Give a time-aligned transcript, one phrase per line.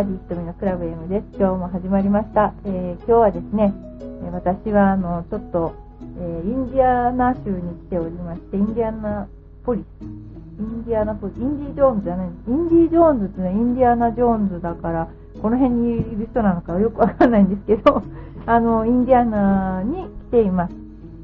[0.00, 1.26] バーディー瞳のクラブ M です。
[1.36, 2.54] 今日も始まりました。
[2.64, 5.74] えー今日はですね、えー私はあの、ちょっと、
[6.18, 9.28] えーインディアナ州に来ておりまして、インディアナ
[9.62, 10.02] ポリス。
[10.02, 11.36] インディアナポリス。
[11.36, 12.50] インディ・ジョーンズじゃないんです。
[12.50, 15.08] インディ・ジョーンズってね、インディアナ・ジョーンズだから、
[15.42, 18.02] この辺にいる人なのかよくわかんないんですけど、
[18.46, 20.74] あの、インディアナに来ています。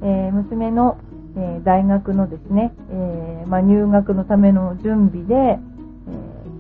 [0.03, 0.99] えー娘の、
[1.35, 5.59] えー大学のですね、えーまあ、入学のための準備で、え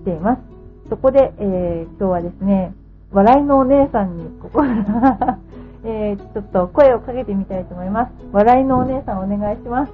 [0.01, 0.46] ー来ています。
[0.89, 2.73] そこで、えー今日はですね、
[3.13, 5.39] 笑いのお姉さんに、ここから、
[5.85, 8.13] えーちょっと声をかけてみたいと思います。
[8.33, 9.93] 笑いのお姉さんお願いします。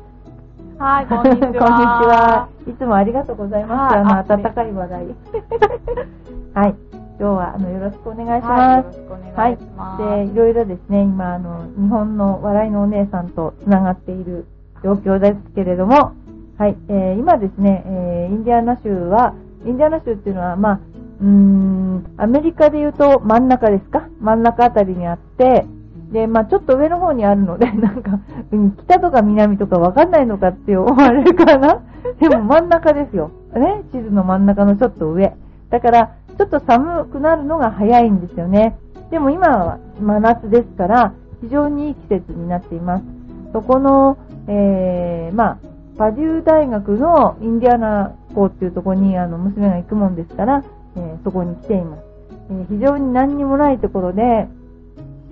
[0.78, 1.48] はい、こんにちは。
[1.48, 2.48] こんにちは。
[2.68, 3.96] いつもありがとうございます。
[3.96, 5.06] あの、温かい話題。
[6.54, 6.74] はい。
[7.20, 8.84] 今日は、あの、よろしくお願いしはい、ます。
[8.84, 10.02] よろしくお願いします。
[10.02, 10.26] はい。
[10.26, 14.46] で、いろいろですね、今、あの、日本の笑いのお姉さんとつながっている
[14.82, 16.12] 状況ですけれども、
[16.58, 16.76] はい。
[16.88, 20.80] えー今ですね、えーインディアナ州は、インディアナ州っていうのは、まあ、
[21.22, 24.08] うーん、アメリカで言うと真ん中ですか？
[24.20, 25.64] 真ん中あたりにあって、
[26.10, 28.18] で、まあちょっと上の方にあるので、 なんか、
[28.50, 31.80] うん北とか南とかわかんないのかって思われるかな？
[32.20, 33.30] でも真ん中ですよ。
[33.54, 35.32] ね、地図の真ん中のちょっと上。
[35.70, 38.76] だから、ちょっと寒くなるのが早いんですよね。
[39.10, 43.04] でも今は真夏ですから、非常にいい季節になっています。
[43.52, 44.16] そこの、
[44.48, 45.58] えー、まあ、
[45.98, 50.64] パデュー大学のインディアナ校っていうところにあの娘が行くもんですから、
[50.96, 52.02] えーそこに来ています。
[52.50, 54.48] えー非常に何にもないところで、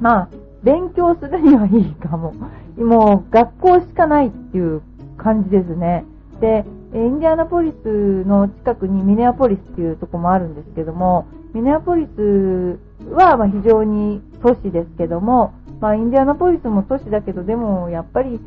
[0.00, 0.28] まあ、
[0.62, 2.34] 勉強するにはいいかも。
[2.78, 4.82] もう学校しかないっていう
[5.18, 6.04] 感じですね。
[6.40, 12.78] で、インディアナポリスの近くにミネアポリスっていうところもあるんですけども、ミネアポリス
[13.12, 18.40] はま非常に都市ですけども、まあインディアナポリスも都市だけど、でもやっぱり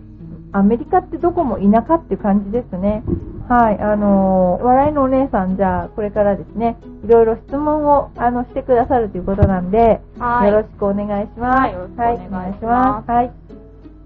[0.52, 3.04] アメリカってどこも田舎って感じですね。
[3.50, 11.60] はい、あのー笑いのお姉さん、じゃあ、これからですね、いろいろ質問を、あの、してくださるということなんで、はいよろしくお願いします。
[11.62, 13.32] はいよろしくお願いしますはい、はい。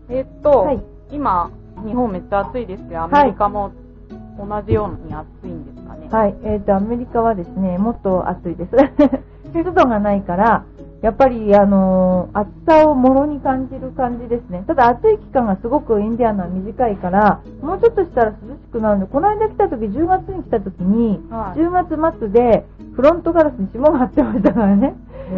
[0.09, 1.51] えっと、はい今、
[1.85, 3.71] 日本めっちゃ暑いですけど、アメリカも
[4.39, 6.07] 同じように暑いんですかね？
[6.09, 8.75] はい、えっ、と、アメリカはですね、もっと暑いです。
[9.53, 10.63] 湿度がないから、
[11.01, 14.63] やっぱり、あのー暑さをもろに感じる感じですね。
[14.67, 18.35] ただ暑い期間がすごくインディアナは短いから、もうちょっとしたら涼
[18.67, 21.59] しくなるんで、この間来た時、10月に来た時に、はい。
[21.59, 24.95] 10月末でフロントガラスに霜が張ってましたからね。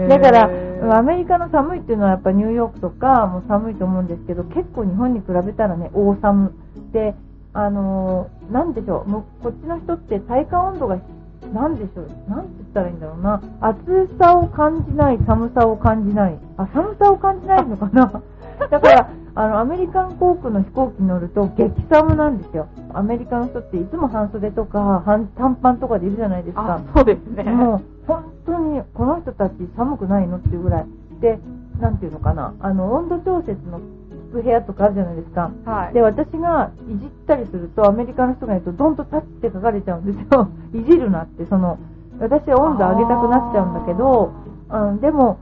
[0.08, 6.54] だから、アメリカの寒いっていうのはやっぱニューヨークとかも寒いと思うんですけど、結構日本に比べたらね、大寒。
[6.92, 7.16] で、
[7.54, 11.00] あのーなんでしょう、もうこっちの人って体感温度が、
[11.54, 18.22] なんでしょう、なんて言ったらいいんだろうな、暑さを感じない、寒さを感じない、あ、寒さを感じないのかな。
[18.68, 22.68] だから、あの、アメリカン航空の飛行機に乗ると激寒なんですよ。
[22.94, 27.44] アメリカの人っていつも半袖とか半短パンとかでいるじゃないですかあ。、そうですね。
[27.44, 30.86] もう本当にこの人たち寒くないのっていうぐらい。
[31.22, 31.40] で、
[31.80, 33.80] なんていうのかな、あの、温度調節の
[34.32, 35.52] 部屋とかあるじゃないですか。
[35.66, 35.94] はい。
[35.94, 40.50] で、私がいじったりすると、アメリカの人が言うと、ドンとタッチって書かれちゃうんですよ。
[40.74, 41.78] いじるなって、その、
[42.20, 44.32] 私は温度上げたくなっちゃうんだけど、
[44.70, 45.40] うん、でも、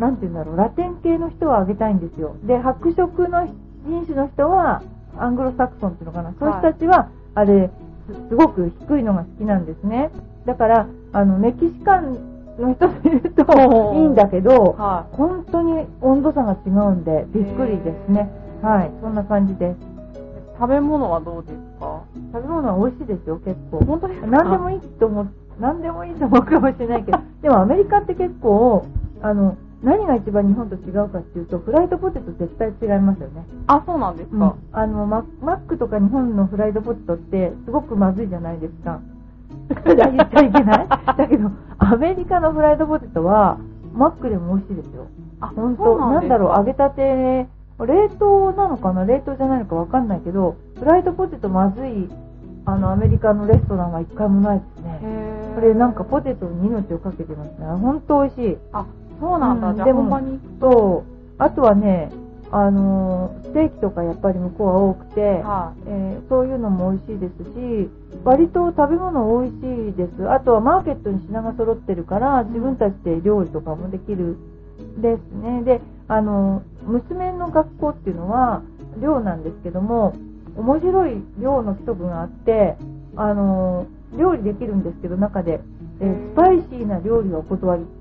[0.00, 2.36] なんていうんだろう、ラテン系の人は上げたいんですよ。
[2.44, 3.46] で、白色の
[3.86, 4.82] 人種の人は、
[5.18, 7.70] アングロサクソンっていうのかな、そういう人たちは、あれ、
[8.08, 10.10] すすごく低いのが好きなんですね。
[10.46, 12.16] だから、あの、メキシカン
[12.58, 18.30] の人で言うといいんだけど、は本当に温度差が違うんで、びっくりですね。
[18.62, 19.76] はい、そんな感じです。
[19.76, 19.80] い。
[20.58, 22.02] 食べ物はどうですか？
[22.32, 23.78] 食べ物は美味しいですよ、結構。
[23.84, 24.26] 本当ですか？
[24.26, 25.28] 何でもいいと思う、
[25.58, 28.84] 何でもいいと思うかもしれないけど、でもアメリカって結構、
[29.22, 33.46] あの、何が一番日本と違うかっていうと、フライドポテト絶対違いますよね。
[33.66, 34.54] あ、そうなんですか。
[34.72, 39.00] あのマ、マックとか日本のフライドポテトってすごくまずいじゃないですか。
[39.86, 43.58] 言っちゃいけない だけど、アメリカのフライドポテトは、
[43.94, 45.04] マックでも美味しいですよ。
[45.40, 47.46] あ本当そうなですかなんんだろう、揚げたて、
[47.78, 49.04] 冷凍なのかな？
[49.06, 52.08] 冷凍じゃないのかわかんないけど、フライドポテトまずい、
[52.66, 55.00] あの、アメリカのレストランは一回もないですね。
[55.54, 57.66] これなんかポテトに命をかけてますね。
[57.80, 58.58] 本当美味しい。
[58.72, 58.84] あ、
[59.20, 59.74] そうなんだ。
[59.74, 60.38] じゃあ、うんでもほんまに。
[60.60, 61.04] と、
[61.38, 62.10] あとはね、
[62.52, 67.90] あのーステーキとかやっぱり向こうは多くて、はえーそういうのも美味しいですし、
[68.24, 70.28] 割と食べ物美味しいです。
[70.30, 74.36] あとはマーケットに品が揃ってるから、自分たちで料理とかもできる
[74.98, 75.62] ですね。
[75.62, 78.62] で、あの、娘の学校っていうのは、
[79.00, 80.14] 寮なんですけども、
[80.56, 82.76] 面白い寮の規則があって、
[83.16, 83.86] あの、
[84.16, 85.60] 料理できるんですけど、中で、
[86.00, 87.84] えースパイシーな料理はお断り。
[87.84, 87.99] ス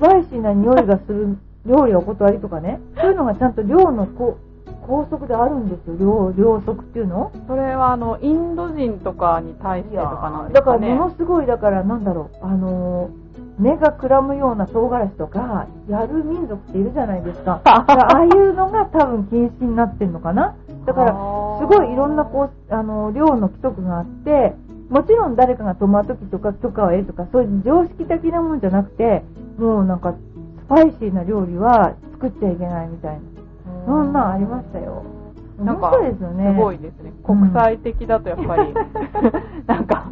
[0.00, 1.36] パイシーな匂いがする
[1.66, 7.30] 料理はお断りとかね、そういうのがちゃんと寮のこう校則であるんですよ、寮、寮則っていうの？
[7.46, 10.94] それはあのインド人とかに対してとかなんですだかからね。
[10.94, 17.60] ものすごい、だからなんだろう、あのー目がくらむような唐辛子とかやる民族っているじゃないですか。
[17.62, 20.56] だからああいうのが多分禁止になってるのかな。
[20.86, 21.12] だから
[21.60, 24.54] すごいいろんなこうあの量の規則があって
[24.88, 29.24] もちろん誰かが泊まるときとか許可を得るとかそういう常識的なもんじゃなくて
[29.60, 30.14] もうなんか
[30.64, 33.20] スパイシーな料理は作っちゃいけないみたいな。
[33.86, 35.04] そんなんありましたよ。
[35.58, 37.12] なんかすごいですね。
[37.28, 37.40] うん。
[37.40, 38.74] 国際的だとやっぱり、
[39.66, 40.06] なんか、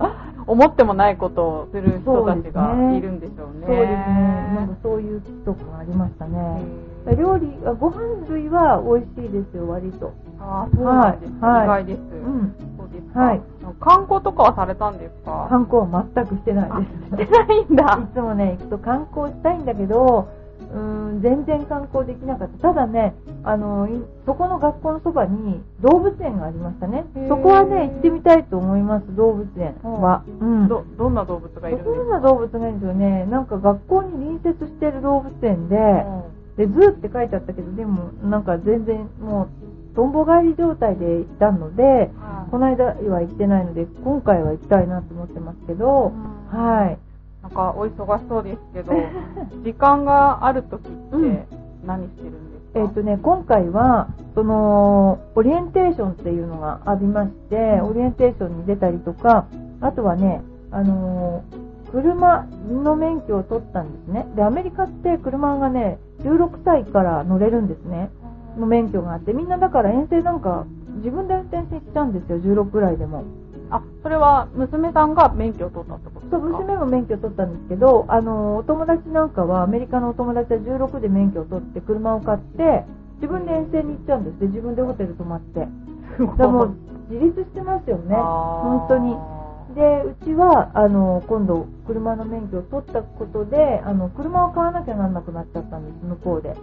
[0.47, 3.67] 思ってもないことをする人たちがいるんでしょうね。
[3.67, 4.53] そうですね。
[4.55, 6.63] なんかそういう規則がありましたね。
[7.17, 10.13] 料理あご飯類は美味しいですよ割と。
[10.39, 11.33] ああ、そうなんです。
[11.41, 11.65] はい。
[11.65, 12.01] 意外です。
[12.01, 12.68] うん
[13.01, 13.21] ですか？
[13.21, 13.41] はい
[13.81, 15.47] 観光とかはされたんですか？
[15.51, 16.71] 観光は全くしてない
[17.17, 17.99] ですしてないんだ。
[18.03, 20.29] いつもね、行くと観光したいんだけど、
[20.73, 22.69] うーん、全然観光できなかった。
[22.69, 23.15] ただね、
[23.45, 27.05] あの、いそこの学校のそばに動物園がありましたね。
[27.29, 30.23] そこはね、行ってみたいと思います、動物園は。
[30.41, 30.69] うん。
[30.69, 31.97] ど、どんな動物がいるんですか？
[31.97, 33.27] どんな動物がいるんですよね。
[33.27, 35.77] なんか学校に隣接してる動物園で、
[36.57, 39.49] で、ズーって書いてあったけど、でも、なんか全然もう、
[39.95, 46.99] とんぼ返り状態で行ったので、はいこの間は行ってないので、今回は行きたいなと思ってますけど、うんはい。
[47.43, 48.93] なんかお忙しそうですけど、
[49.65, 51.47] 時間があるときっうんて
[51.87, 59.45] 何してるんですか、えっ、とね、今回は、その、オリエンテーションっていうのがありまして、オリエンテーションに出たりとか、
[59.81, 64.27] あとはね、あのー車の免許を取ったんですね。
[64.37, 68.11] で、アメリカって車がね、16歳から乗れるんですね。
[68.59, 70.67] の免許があって、みんなだから遠征なんか
[70.99, 73.25] 自分で運転して行っちゃうんですよ、16ぐらいでも。
[73.71, 76.39] あ、それは娘さんが免許を取ったってことですか？
[76.39, 82.85] そう、娘も免許取ったんですけど、あの、お友達なんかは、アメリカのお友達は16で免許を取って車を買って、
[83.17, 85.69] 自分で遠征に行っちゃうんですで、自分でホテル泊まって。
[86.39, 86.75] だもう
[87.11, 89.17] 自立してますよね、本当に。
[89.75, 96.57] で、うちは、あの、今度、車の免許を取ったことで、あの、車を買わなきゃなんなくなっちゃったんです、向こうで。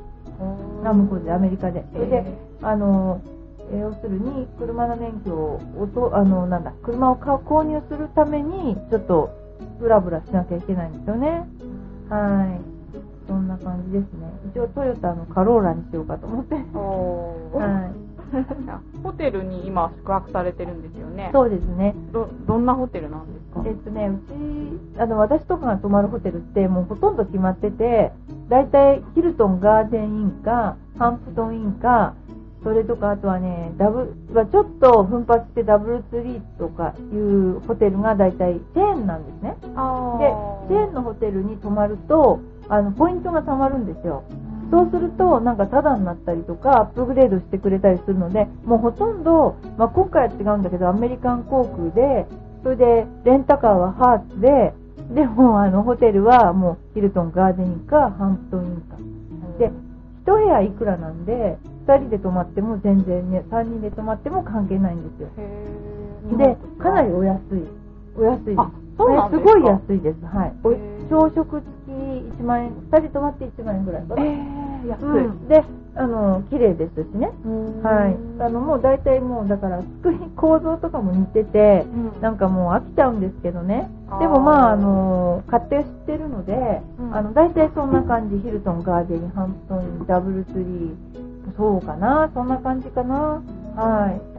[0.92, 1.86] あ、向こうで、アメリカで。
[1.94, 2.24] それで、
[2.62, 3.22] あの、
[3.72, 5.60] えー要するに、車の免許を
[5.94, 9.30] と、あの、なんだ、車を買う購入するために、ちょっと、
[9.80, 11.48] ブラブラしなきゃいけないんですよね。
[12.10, 12.60] はい。
[13.28, 14.32] そんな感じですね。
[14.54, 16.56] 一応、トヨタのカローラにしようかと思って。
[16.56, 18.05] はい。
[19.04, 21.30] ホテルに今宿泊されてるんですよね。
[21.34, 21.96] そうですね。
[22.12, 23.62] ど、どんなホテルなんですか？
[23.66, 24.18] えっとね、う
[24.96, 28.12] ち、あの、私とかが泊まるホテルってもうほとんど決まってて、
[28.50, 32.14] だいたいヒルトンガーデンインか、ハンプトンインか、
[32.64, 39.56] それとか、あとはね、ダブ、はちょっと奮発してダブルツリーとかいうホテルがだいたいチェーンなんですね。
[39.76, 40.34] あで、
[40.70, 44.24] チェーンのホテルに泊まると、あの、ポイントが貯まるんですよ。
[44.72, 52.26] そうすると、なんかタダになったりとか、アップグレードしてくれたりするので、もうほとんど、まあ、今回は違うんだけど、アメリカン航空で、
[52.64, 54.74] それで、レンタカーはハーツで、
[55.14, 58.98] でも、あの、ホテルはもう、ヒルトンガーデンか、ハンプトンインか。
[59.60, 59.72] で、
[60.24, 61.58] 一部屋いくらなんで、
[61.88, 65.30] 二人で泊まっても全然ね、三人で泊まっても関係ないんですよ。
[66.38, 67.42] で、かなりお安い。
[68.18, 68.60] お安いです。
[68.60, 70.26] あそうなんですすごい安いです。
[70.26, 70.54] はい。
[71.10, 71.92] 朝食付き
[72.40, 74.24] 1万円、二人泊まって1万円ぐらいかな。
[74.24, 75.04] えー、安い。
[75.04, 75.64] うん、で、
[75.96, 77.32] あの、綺麗ですしね。
[77.84, 78.42] はい。
[78.42, 83.90] あの、もう大体もう、だから、作り、構造とかも似てて、うんなんかもう飽きちゃうんですけどね。
[84.20, 88.36] でもまあ、あの、買って知ってるので、うんあの、大体そんな感じ。
[88.40, 90.96] ヒルトンガーデン、ハンプトン、ダブルツリー、
[91.58, 93.42] そうかな、そんな感じかな。
[93.76, 94.35] はい。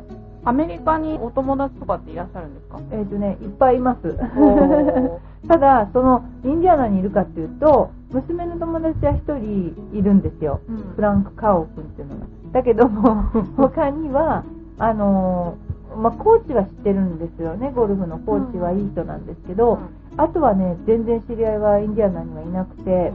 [0.46, 2.78] アメリカにお友達とかっていらっしゃるんですか？
[2.92, 4.16] えっ、とね、いっぱいいます。
[4.38, 10.60] お ただ、その、インディアナにいるかっていうと、娘の友達は一人いるんですよ。
[10.68, 12.26] うんフランク・カオ君っていうのが。
[12.52, 13.24] だけども、
[13.58, 14.44] 他には、
[14.78, 17.72] あのーまあ、コーチは知ってるんですよね。
[17.74, 19.78] ゴルフのコーチはいい人なんですけど、
[20.16, 23.12] あとはね、全然知り合いはインディアナにはいなくて、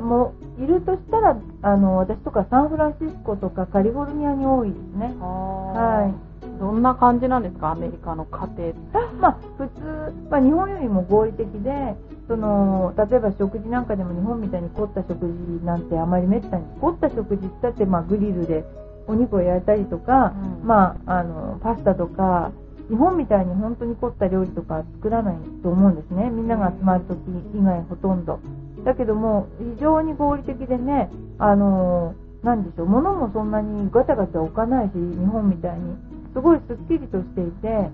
[0.00, 5.14] もう、いるとしたら、あの、私とかサンフランシスコとかカリフォルニアに多いですね。
[5.20, 5.26] は。
[5.72, 6.14] はい
[6.58, 7.72] どんな感じなんですか？
[7.72, 8.74] アメリカの家庭って。
[9.20, 11.94] まあ、普通、まあ、日本よりも合理的で、
[12.28, 18.64] その、例えば食事なんかでも日本みたいに凝った食事なんてあまりめったに、凝った食事ってって、まあ、グリルで
[19.06, 22.50] お肉を焼いたりとか、うんまあ、あの、パスタとか、
[22.88, 26.30] 日本みたいに本当に凝った料理とか作らないと思うんですね。
[26.30, 27.18] みんなが集まる時
[27.54, 28.38] 以外ほとんど。
[28.84, 35.96] だけども、非常に合理的でね、あの、なんでしょう、物もそんなにガチャガチャ置かないし、日本みたいに。
[36.36, 37.88] すごいすっきりとしていて、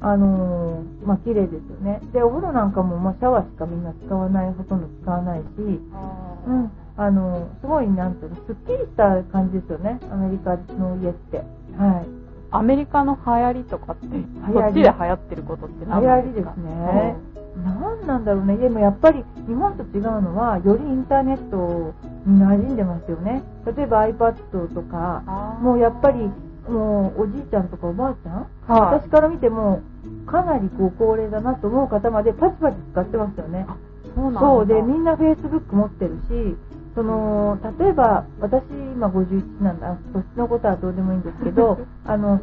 [0.00, 2.00] あのーまあ、綺麗ですよね。
[2.14, 11.44] で、お風呂なんかも、まあ、シャワーしかみんな使わない、ほとんど使わないし、うん、あのーすごい、なんていうの、すっきりした感じですよね、アメリカの家って。
[11.76, 12.08] はい。
[12.50, 17.16] アメリカの流行りとかって、行りそっちで流行ってることって流何な行りですんですかね。
[17.62, 18.56] なんなんだろうね。
[18.56, 21.92] でもやっぱり日本と違うのは、よりインターネット
[22.26, 23.42] に馴染んでますよね。
[23.66, 25.22] 例えば iPad とか、
[25.60, 26.30] もうやっぱり、
[26.68, 28.34] もうおじいちゃんとかおばあちゃん、
[28.66, 29.82] はい私から見ても、
[30.26, 33.66] かなりご高齢だなと思う方までパチパチ使ってますよね。
[34.14, 34.40] そうなんだ。
[34.40, 36.56] そうで、みんな Facebook 持ってるし、
[36.94, 42.40] その、例えば、私今51なんだ、年のことはどうでもいいんですけど、 あの、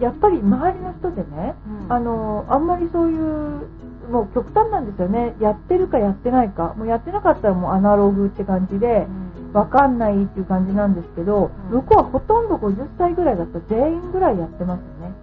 [0.00, 1.54] やっぱり周りの人でね、
[1.86, 3.66] うんあの、あんまりそういう、
[4.10, 5.36] もう極端なんですよね。
[5.38, 6.74] やってるかやってないか。
[6.76, 9.06] もうやってなかったらもうアナログって感じで、
[9.52, 15.14] わかんないっていう感じなんですけど、うん向こうはほとんど50歳ぐらいだと全員ぐらいやってますよね。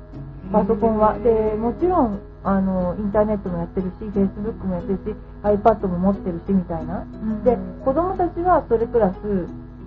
[0.51, 1.17] パソコンは。
[1.19, 7.03] で、もちろん、あの、インターネットもやってるし、Facebook もやってるし、iPad も持ってるし、みたいな。
[7.03, 9.17] うんで、子供たちはそれプラス、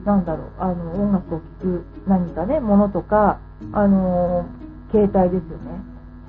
[0.05, 3.39] なんだろう、あの、音楽を聴く何かね、ものとか、
[3.73, 4.47] あの、
[4.91, 5.81] 携帯ですよね。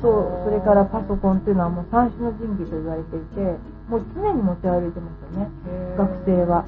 [0.02, 3.42] そう、それからパソコンっていうのはもう三種の神器と言われていて、
[3.90, 5.50] もう常に持ち歩いてますよね、
[5.98, 6.66] 学生は。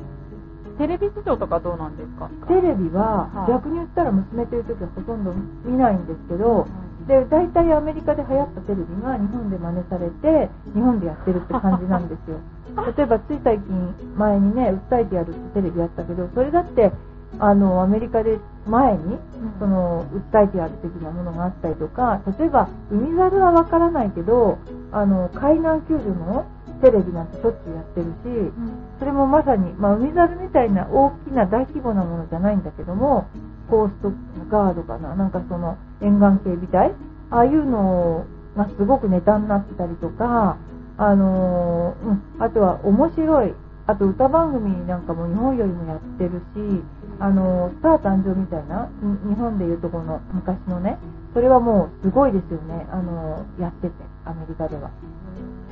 [0.77, 2.29] テレビ事情とかどうなんですか？
[2.47, 3.51] テレビははい。
[3.51, 5.33] 逆に言ったら娘という時はほとんど
[5.65, 6.67] 見ないんですけど、
[7.07, 12.37] で大体アメリカで流行ったテレビが日本で真似されて日本でやってるって感じなんですよ。
[12.97, 16.91] 例えばつい最近前にね訴えてやるってテレビやったけどそれだって
[17.39, 19.19] あのアメリカで前に
[19.59, 24.57] その訴えてやる的なものがあったりとか例えば海猿はわからないけど
[24.91, 26.45] あの海難救助の
[26.83, 28.51] テレビなんてしょっちゅうやってるし、
[28.99, 33.29] それもまさに、まあ、海猿みたいな大きな大規模なものじゃないんだけども、
[33.69, 34.11] コースト
[34.51, 36.93] ガードかな、なんかその沿岸警備隊、
[37.31, 38.25] ああいうの
[38.57, 40.57] がすごくネタになってたりとか、
[40.97, 43.53] あのーうん、あとは面白い、
[43.87, 46.83] あと歌番組なんかも日本よりもやってるし、
[47.19, 50.97] あのースター誕生みたいな、に日本でいうところの昔のね、
[51.33, 53.93] それはもうすごいですよね、あのーやってて、
[54.25, 54.91] アメリカでは。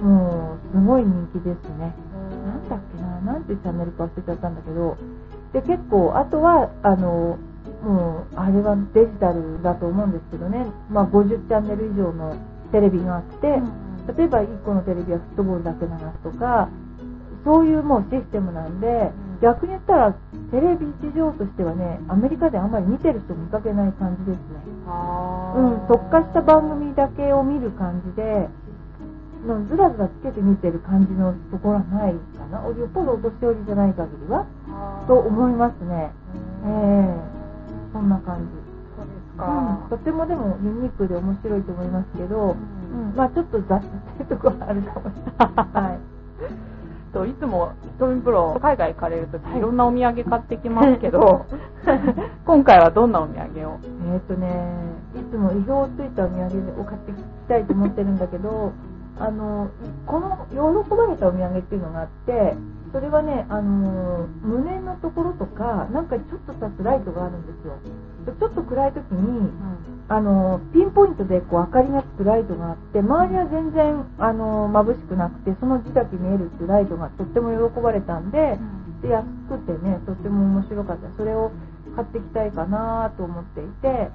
[0.02, 1.94] もう、すごい人気ですね。
[2.46, 4.98] なんだっけな、なんてチャンネルか忘れちゃったんだけど、
[5.54, 7.38] で、結構、あとは、あの、
[7.84, 12.36] もう、あれはデジタルだと思うんですけどね、まあ、50チャンネル以上の
[12.72, 13.62] テレビがあって、
[14.18, 16.70] 例えば1個のテレビはフットボールだけ流すとか、
[17.44, 20.14] そういうもうシステムなんで、逆に言ったら、
[20.52, 24.62] テレビ事情としてはね、アメリカであんまり見てる人見かけない感じですね。
[24.88, 28.50] あうん、特化した番組だけを見る感じで、
[29.46, 32.62] のずらずらつけて見てる感じのところはないかな。
[32.64, 34.46] よっぽどお年寄りじゃない限りは、
[35.08, 36.12] と思いますね。
[36.66, 37.42] ええ
[37.94, 38.46] そんな感じ。
[38.96, 39.88] そうですうん、か。
[39.90, 42.56] とてもでもユニークで面白いと思いますけど、
[42.94, 45.84] うんうん、まあちょっと雑っていうところはあるかもしれない。
[45.84, 46.12] はい。
[47.14, 51.46] といつもひとみプロ海外行かれるときいろんなお土産買ってきますけど、
[52.46, 53.80] 今回はどんなお土産を？
[54.14, 54.48] えっ、とね、
[55.16, 58.72] いつも意表ついたお土産を買ってきたいと思ってるんだけど、
[59.22, 59.70] あの、
[60.06, 62.56] この喜ばれたお土産っていうのがあって、
[62.92, 67.78] それはね、あの、胸のところとか、なんかちょっと刺すライトがあるんですよ。
[68.26, 69.50] でちょっと暗い時に、
[70.10, 78.60] あの、ピンポイントでこう明かりがつくライトがあって、周りは全然、あの、眩しくなくて、その字だけ見えるっていうライトがとっても喜ばれたんで、
[79.02, 81.10] で安くてねとっても面白かった。
[81.18, 81.52] それを
[81.96, 84.10] 買ってきたいかなと思っていて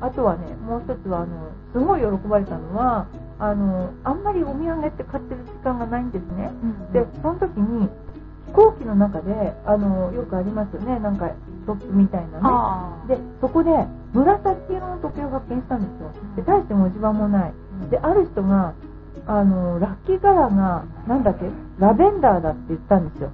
[0.00, 3.06] あとはねもう一つはあのすごい喜ばれたのは
[3.40, 6.50] あのあんまりお土産って買ってる時間がないんですね。
[6.92, 7.88] でその時に
[8.48, 10.98] 飛行機の中であのよくありますよね。
[10.98, 12.40] なんかショップみたいな
[13.06, 13.16] ね。
[13.16, 13.70] でそこで
[14.12, 16.10] 紫色の時計を発見したんですよ。
[16.36, 17.52] で大して文字盤もない。
[17.90, 18.72] である人が
[19.26, 21.46] あのラッキーカラーがなんだっけ？
[21.78, 23.30] ラベンダーだって言ったんですよ。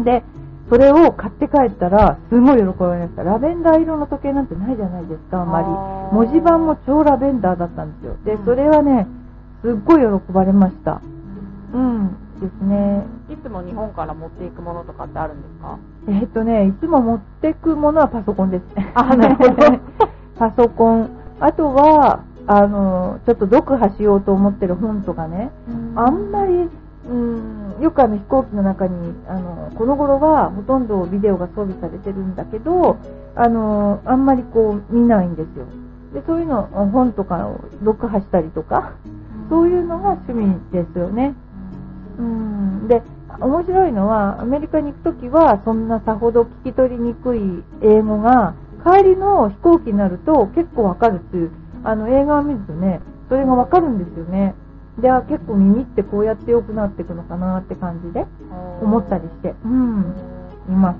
[0.00, 0.22] で、
[0.70, 3.22] それを買って帰ったら、すごい喜ばれました。
[3.22, 5.66] ラベンダー色の時計なんてないじゃないですか、あんまり
[6.16, 8.16] 文字盤も超ラベンダーだったんですよ。
[8.24, 9.06] でう、んそれはね、
[9.62, 11.00] すっごい喜ばれました。
[11.74, 12.08] うん、
[12.40, 13.04] ですね。
[13.28, 15.78] いつも日本から持っていくものとかってあるんですか？
[16.08, 18.64] えっとね、いつも持ってくものはパソコンです。
[18.94, 19.54] あなるほど
[20.38, 21.10] パソコン。
[21.40, 25.50] あとは、あの、ちょっと読破しようと思ってる本とかね。
[25.96, 26.68] あんまり、
[27.10, 32.98] うん、よくあの飛行機の中に、あの、この頃はほとんどビデオが装備されてるんだけど、
[33.34, 35.66] あの、あんまりこう見ないんですよ。
[36.12, 36.62] で、そういうの、
[36.92, 38.92] 本とかを読破したりとか、
[39.50, 41.34] そういうのが趣味ですよね。
[42.18, 42.88] うん。
[42.88, 43.02] で、
[43.40, 47.40] 面白いのは、アメリカに行くときは、そんなさほど聞き取りにくい
[47.82, 48.54] 英語が、
[48.84, 51.50] 帰りの飛行機になると結構わかるっていう、
[51.82, 54.54] あの映画を見るとね、それがわかるんですよね。
[54.98, 58.26] で、あ結構耳ってこうやって良くなっていくのかなって感じで
[58.82, 60.14] 思ったりして、うん、
[60.68, 60.98] います。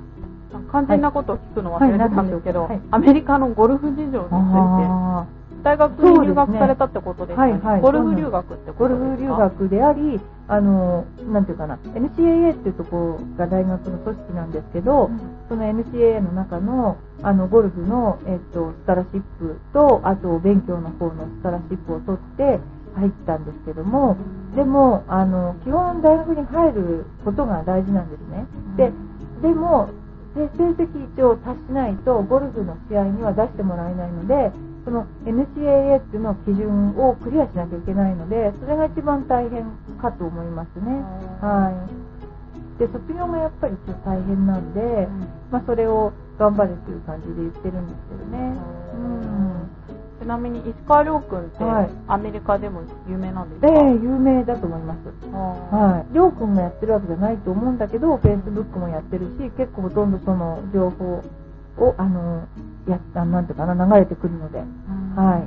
[0.70, 2.70] 肝心なことを聞くの忘れてたんですけど、はい。
[2.70, 2.80] はい。
[2.90, 5.26] アメリカのゴルフ事情についてあ
[5.62, 7.52] 大学に留学されたってことですかね。
[7.52, 7.80] はいはい。
[7.80, 9.48] ゴルフ留学ってことゴルですか？
[9.48, 15.10] フ留学であり、あの、なんていうかな、NCAA っていうところが大学の組織なんですけど、
[15.48, 22.60] その NCAA の中の、あの、ゴルフの、えっと、スカラシップと、あと、勉強の方のスカラシップを取って
[22.94, 24.16] 入ったんですけども、
[24.54, 28.46] でも、あの、基本大学に入ることが大事なんですね。
[28.76, 28.92] で、
[29.42, 29.88] でも、
[30.34, 34.52] で成績一応達しないと、ゴルフの試合には出してもらえないので、
[34.84, 39.64] その NCAA っていうの基準をクリアしなきゃいけないので、それが一番大変
[40.00, 41.02] かと思いますね。
[41.40, 41.72] は
[42.76, 42.78] い。
[42.78, 45.08] で、卒業がやっぱりちょっと大変なんで、
[45.50, 48.56] まあ、それを頑張るっていう感じで言ってるんですけどね。
[48.94, 49.03] うん。
[50.24, 55.26] ちなみに石川遼君ってはいアメリカでも有名なんですか、で、有名だと思います。
[55.30, 55.38] は
[55.70, 56.14] はい。
[56.14, 61.22] りょうくんがやってるわけじゃないと思うんだけど、Facebook もやってるし、結構ほとんどその情報
[61.76, 62.48] を、あの、
[62.88, 64.62] やった、なんていうかな、流れてくるので、い。
[65.14, 65.42] はい。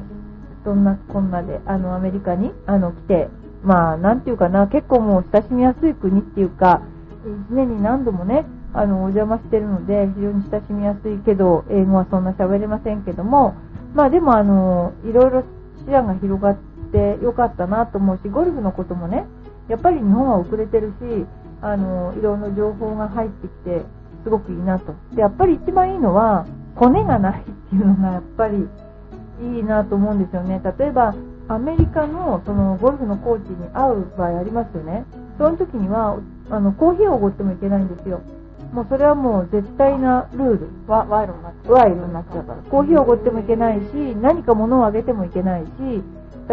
[0.63, 3.29] そんなこんなで、あの、アメリカに、あの、来て、
[3.63, 6.83] まあ、なんていうかな、結構もう親しみやすい国っていうか、
[7.25, 13.55] 1年に何度もね、あの、お邪魔してるので、非常に親しみやすいけど、英語はそんな喋れませんけども、
[13.97, 15.43] まあでもあの、いろいろ
[15.79, 16.57] 視野が広がっ
[16.91, 19.25] てよかったなと思うし、ゴルフのこともね、
[19.67, 21.25] やっぱり日本は遅れてるし、
[21.63, 23.81] あの、いろんな情報が入ってきて、
[24.23, 24.93] すごくいいなと。
[25.15, 28.69] で、やっぱり一番いいのは、骨がないっていうのがやっぱり
[29.41, 30.61] いいなと思うんですよね。
[30.77, 31.15] 例えば、
[31.47, 35.05] アメリカのそのゴルフのコーチに会う場合ありますよね。
[35.39, 36.19] その時には、
[36.51, 38.21] あの、コーヒーをおごってもいけないんですよ。
[38.73, 40.69] もうそれはもう絶対なルール。
[40.87, 41.73] わ賄賂になっちゃう。
[41.73, 42.57] ワイルになっちゃうから。
[42.69, 45.69] コーヒーをおごってもいけないし、何か物をあげてもいけないし、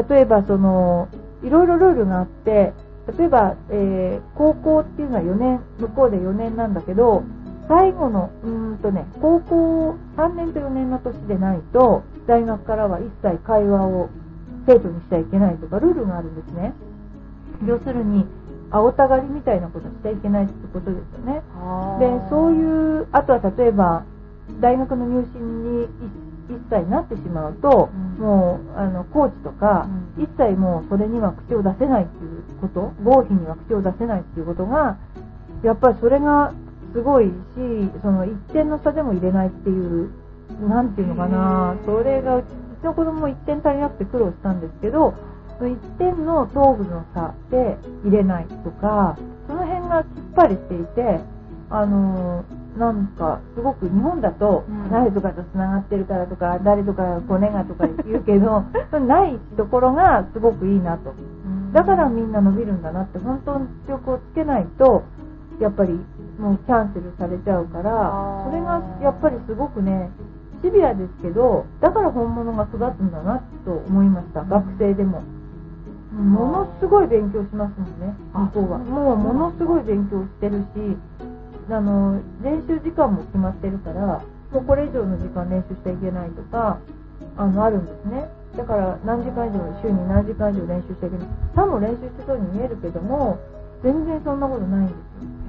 [0.08, 1.08] 例えばその、
[1.42, 2.72] いろいろルールがあって、
[3.18, 7.22] 例えば、えー高校っていうのは4年、向こうで4年なんだけど、
[7.68, 14.08] 最後の、うーんとね、高校3年と4年の年でないと、大学からは一切会話を
[14.66, 16.72] 生徒にしちゃいけないとか、ルールがあるんですね。
[17.66, 18.26] 要するに、
[18.70, 21.42] 青たがりみたいなことしちゃいけないってことですよね。
[22.00, 24.04] で、そういう、あとは例えば、
[24.60, 25.88] 大学の入試に
[26.48, 28.24] 一切なってしまうと、うん。
[28.24, 34.96] もう、あの、コーチとか、う一切もうそれには口を出せないっていうこと、合否には口を出せないっていうことが、
[35.62, 36.52] やっぱりそれが
[36.92, 37.30] すごいし、
[38.02, 40.10] その一点の差でも入れないっていう、
[40.68, 45.14] なんていうのかな、それが、うちの子供も一点足りなくて苦労したんですけど、
[45.58, 51.20] その一点の頭部の差で入れないとか、その辺がきっぱりしていて、
[51.70, 52.44] あの
[52.76, 58.64] なんか、すごく日本だと、うん誰とかと繋がってるからとか、誰とかが骨がとか言うけど、
[59.00, 61.14] ないところがすごくいいなと。
[61.72, 65.02] だからみんな伸びるんだなって、本当に記憶をつけないと、
[65.60, 66.04] やっぱり
[66.38, 70.10] もうキャンセルされちゃうからそれがやっぱりすごくね、
[70.62, 75.22] シビアですけど、だから本物が育つんだなと思いました、学生でも。
[76.14, 78.78] ものすごい勉強しますもんね、あ向こうは。
[78.78, 80.96] もうものすごい勉強してるし、
[81.70, 84.22] あの、練習時間も決まってるから、
[84.52, 86.78] もうこれ以上の時間練習しちゃいけないとか、
[87.36, 88.28] あの、あるんですね。
[88.56, 91.28] だから何時間以上、週に何時間以上練習しちゃいけない。
[91.56, 93.38] さも練習してそうに見えるけども、
[93.82, 95.02] 全然そんなことないんですよ。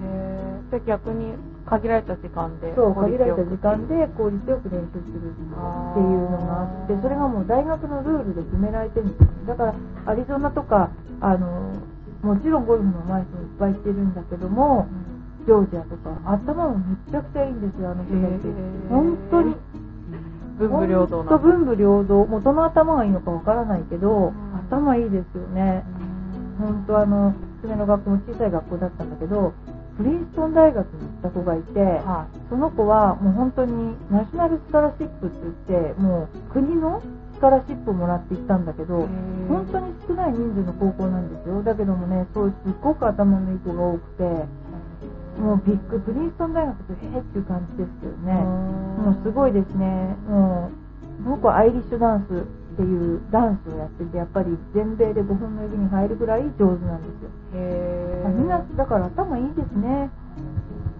[0.04, 1.34] へーで逆に
[1.66, 9.48] 限られた時間でそう、効限られた時間で効率よく練習するっていうのがあって、それがもう大学のルールで決められてるんです。
[9.48, 9.76] だから、
[10.06, 11.74] アリゾナとか、あの、
[12.22, 14.88] もちろんゴルフの上手いっぱいいてるんだけども、
[15.46, 18.54] ジョージアとか、頭もめちゃくちゃいいんですよ、あの人たち。
[18.90, 19.56] 本当に。
[20.58, 22.26] 文武両道な文武両道。
[22.26, 24.34] もうどの頭がいいのかわからないけど、ん
[24.70, 25.84] 頭いいですよね。
[26.58, 29.54] 本当あの、娘の学校も小さい学校だったんだけど、
[29.98, 37.02] プリンストン大学に行った子がいて、はその子はもう本当にナショナルスカラシップって言って、もう国の
[37.34, 39.08] スカラシップをもらって行ったんだけど、
[39.48, 41.64] 本当に少ない人数の高校なんですよ。
[41.64, 44.24] だけどもね、そうすっごく頭のいい子が多くて、
[45.40, 48.34] もうビッグ、プリンストン大学ってへーっていう感じですけどね。
[48.34, 50.16] もうすごいですね。
[50.28, 50.72] も
[51.20, 52.44] う、この子はアイリッシュダンス
[52.76, 57.30] っていうダンスをやってて、やっぱり全米で5本の指に入るぐらい上手なんですよ。
[57.54, 60.12] へーみんな、だから頭いいですね。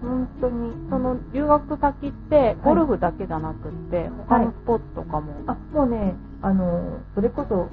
[0.00, 0.72] 本当に。
[0.88, 7.68] その留学先ってゴルフだけじゃなくって、他のスポーツとかも、あ、もうね、あの、それこそ、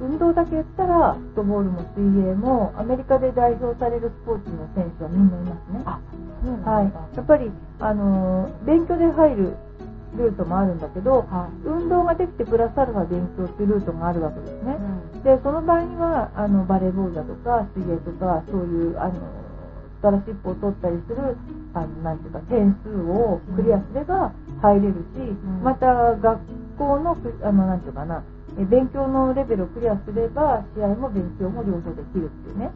[0.00, 5.82] 運動だけ言ったら、フットボールも水泳も、アメリカで代表されるスポーツの選手はみんないますね。
[5.86, 6.00] あ
[6.44, 6.92] そうなんだはい。
[7.16, 9.56] やっぱり、あの、勉強で入る
[10.16, 11.66] ルートもあるんだけど、はい。
[11.66, 14.76] 運動ができてプラスアルファ勉強っていうルートがあるわけですね。
[15.14, 15.22] うん。
[15.22, 21.36] で、その場合には、あの、バレーボールだとか、水泳とか、そういう、あの、スカラシップを取ったりする、
[21.74, 25.62] あの、なんていうか、点数をクリアすれば入れるし、ん。
[25.62, 26.40] また、学
[26.78, 28.22] 校のく、あの、なんていうかな、
[28.58, 32.70] え勉強のレベルをクリアすれば試合も勉強も両方できるっていうね。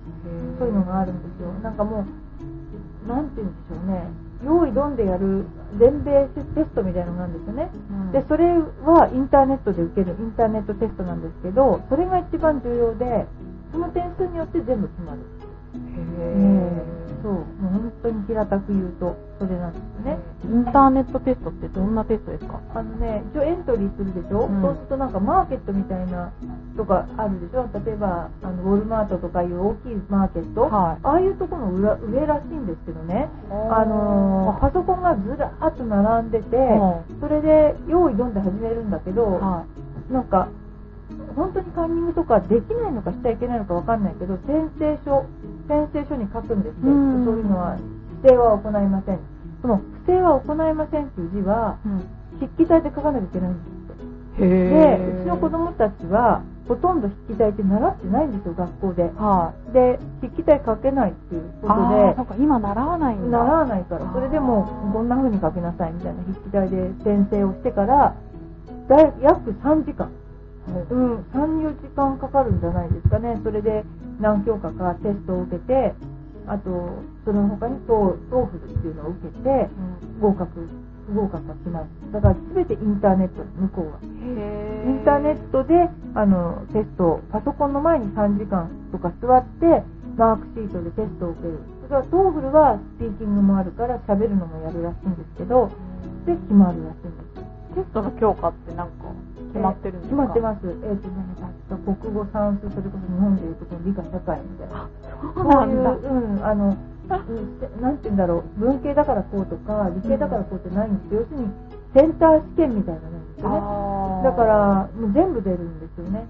[0.59, 1.53] そういうのがあるんですよ。
[1.63, 2.05] なんかも
[3.05, 5.47] うなんて言うんでしょうね用意どんでやる
[5.79, 8.13] 全米テストみたいなのがあるんですよね、うん。
[8.13, 8.45] でそれ
[8.85, 13.27] はインターネットで受けるインターネットテストなんですけどそれが一番重要で
[13.73, 15.19] その点数によって全部決まる。
[15.75, 16.85] へ
[17.23, 17.33] そう。
[17.33, 20.19] もう本当に平たく言うとそれなんですね。
[20.45, 22.61] インターネットテストってどんなテストですか？
[22.75, 24.63] あのね一応エントリーするでしょ、うん。
[24.63, 26.33] そうするとなんかマーケットみたいな
[26.77, 27.69] とかあるでしょ？
[27.87, 31.07] 例えばあのウォルマートとかいう大きいマーケット、はい。
[31.07, 33.29] ああいうところの裏上らしいんですけどね。
[33.71, 39.65] あのーパソコンがずらーっと並んでて、うそれで用意どんで始めるんだけど、は
[40.11, 40.49] なんか
[41.37, 45.27] 本当にカンニングとかできないのかしちゃいけないのかわかんないけど宣誓書
[45.69, 47.25] 宣誓書に書くんですよ、うん。
[47.25, 47.79] そういうのは
[48.23, 49.19] 不正は行いません。
[49.63, 51.79] その不正は行いませんっていう字は
[52.39, 53.75] 筆記体で書かなきゃいけないんです
[54.37, 59.03] でうちの子供たちはほとんど筆記体って習ってないんですよ学校で。
[59.17, 59.73] はい。
[59.73, 63.39] で筆記体書けないっていうことあでーそうか今習わないんだ。
[63.39, 68.15] 習わないからそれでもうこんな風に書きなさいみたいな筆記体で先生をしてから
[68.89, 70.11] だい約3時間。
[70.67, 73.39] うん、3、4時間かかるんじゃないですかね。
[73.45, 73.85] それで
[74.19, 75.95] 何教科かテストを受けて、
[76.47, 76.89] あと、
[77.25, 79.69] その他にトー TOEFL っていうのを受けて、
[80.21, 80.69] 合格、
[81.07, 81.87] 不合格が決まる。
[82.13, 83.99] だから全てインターネット、向こうは。
[84.03, 85.75] へインターネットで、
[86.15, 89.83] あの、テストを、パソコンの前に3時間とか座って、
[90.17, 91.59] マークシートでテストを受ける。
[91.79, 95.69] それから TOEFL はスピーキングもあるから喋るのもやるらしいんですけど、
[96.27, 97.45] で、決まるらしいんです。
[97.75, 99.11] テストの教科ってなんか
[99.53, 100.23] 決まってるんですか？
[100.33, 100.67] 決まってます。
[100.87, 101.15] えっ、とね、
[101.69, 104.89] 確か国語、算数、それこそ日本でいうとこの理科社会みたいな。
[105.35, 111.21] そうなんだそういう、うん、あの、うんなんて言うんだろう、文系だからこうとか、理系だからこうってないんですよ。
[111.21, 111.53] 要するに、
[111.95, 113.61] センター試験みたいなのですよね。
[114.25, 116.27] だから、もう全部出るんですよね。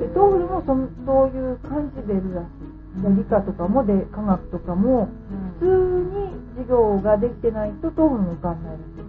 [0.00, 2.76] で、 TOEFL もそのそういう感じで出るらしい。
[3.02, 5.66] で理科とかもで、科学とかも、うん普通
[6.12, 9.06] に授業ができてないと TOEFL も受かんないらしい。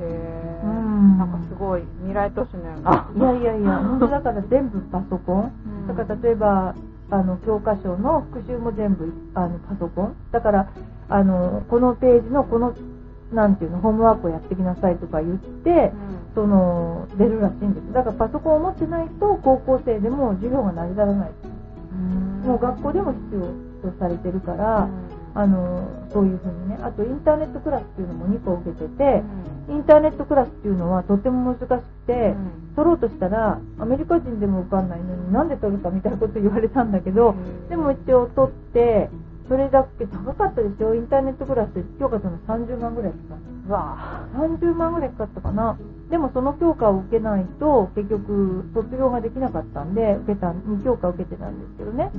[0.00, 3.08] へーうんなんかすごい未来都市のような。
[3.14, 5.52] いやいやいや、 本当だから全部パソコン。
[5.80, 6.74] うんだから例えば、
[7.10, 10.16] あの、教科書の復習も全部あのパソコン。
[10.32, 10.68] だから、
[11.08, 12.74] あの、このページのこの、
[13.32, 15.92] なんていうの、ホームワークをやってきなさいとか言って、
[16.34, 17.92] その、出るらしいんです。
[17.92, 21.30] だからパソコンを持ってないと高校生でも授業が成り立たない。
[21.92, 24.88] うんもう学校でも必要とされてるから、
[25.34, 26.78] あの、そういうふうにね。
[26.82, 29.22] あとインターネットクラスっていうのも2個受けてて、
[29.68, 32.34] インターネットクラスっていうのはとても難しくて、
[32.76, 37.68] 取ろうとしたらアメリカ人でも受かんないのになんで取るかみたいなこと言われたんだけどうん。
[37.68, 39.10] でも一応取って
[39.48, 40.94] それだけ高かったですよ。
[40.94, 43.34] インターネットクラスで教科書の30万ぐらいか
[43.68, 43.98] わ
[44.30, 44.38] った。
[44.38, 45.76] 30万ぐらいかかったかな。
[46.10, 52.10] でもその教科を受けないと結局卒業ができなかったんで受けた2教科受けてたんですけどね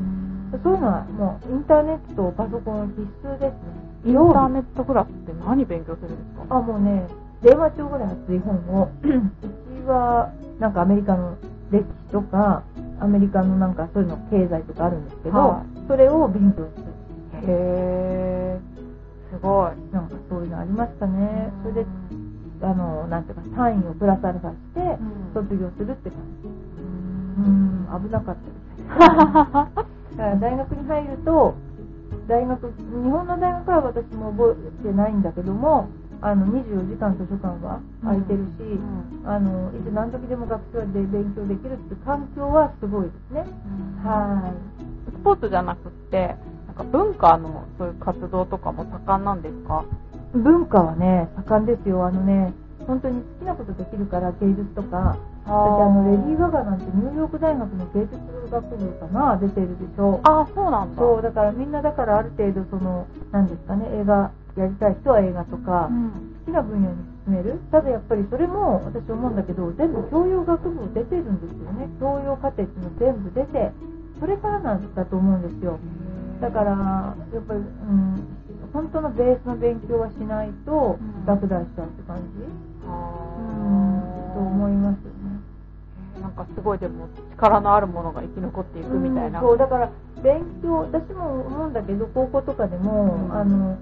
[0.64, 3.60] そういうのはもうインターネットパソコン必須ですね
[4.06, 6.56] インターネットクラスって何勉強するんですか？
[6.58, 7.08] あ、もうね、
[7.42, 9.12] 電話帳ぐらい厚い本を、う
[9.82, 11.38] ちは、なんかアメリカの
[11.72, 12.64] 歴史とか、
[13.00, 16.94] アメリカのなんかそういうの経済とかあるんですけど、はそれを勉強する。
[17.44, 21.54] へーすごいなんかそういうのありましたね。
[21.64, 21.86] それで、
[22.64, 25.00] あの、なんていうか、単位をプラスアルファしてん、
[25.34, 26.50] 卒業するって感じ。
[27.38, 29.88] うん、危なかったです。
[30.22, 31.56] だから大学に入ると、
[32.28, 35.90] 大学、日本の大学は私も覚えてないんだけども、
[36.22, 38.80] あの、24時間図書館は空いてるし、
[39.26, 43.46] あの、いつ何時でも学生で勉強できるっていう環境はすごいですね。
[44.04, 44.54] は
[45.10, 46.36] スポーツじゃなくって
[46.68, 49.84] なんか文化のそういう活動とかも盛んなんですか？
[50.36, 50.38] い。
[50.38, 52.06] 文化はね、盛んですよ。
[52.06, 52.54] あのね、
[52.88, 54.98] 本当に好きなことできるから、芸術とか。
[55.02, 58.18] だってあの、レディー・ガガなんてニューヨーク大学の芸術
[58.52, 60.20] 学部かな、出てるでしょ。
[60.24, 67.60] あそうなんだそう、だからみんなだからある程度その、なんですかね、映画やりたい人は映画とか、うん好きな分野に進める。
[67.72, 71.88] ただやっぱりそれも私思うんだけど、全部教養学部出てるんですよね。
[72.00, 73.72] 教養課程っていうの全部出て、
[74.20, 75.78] それからなんだと思うんですよ。
[76.42, 78.28] だから、やっぱり、うん、
[78.74, 82.71] 本当のベースの勉強はしないとうん落第しちゃうって感じ、うん、
[84.34, 85.42] と思いますよね。
[86.22, 89.90] なんかすごいでも力のあるものが生き残っていくみたいな、うんそうだから
[90.24, 93.34] 勉強私も思うんだけど高校とかでも、うん。
[93.34, 93.78] あの